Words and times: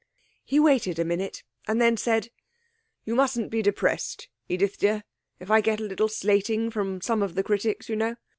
He 0.43 0.59
waited 0.59 0.97
a 0.97 1.05
minute, 1.05 1.43
and 1.67 1.79
then 1.79 1.95
said 1.95 2.31
'You 3.05 3.13
mustn't 3.13 3.51
be 3.51 3.61
depressed, 3.61 4.29
Edith 4.49 4.79
dear, 4.79 5.03
if 5.39 5.51
I 5.51 5.61
get 5.61 5.79
a 5.79 5.83
little 5.83 6.07
slating 6.09 6.71
from 6.71 7.01
some 7.01 7.21
of 7.21 7.35
the 7.35 7.43
critics, 7.43 7.87
you 7.87 7.95
know. 7.95 8.15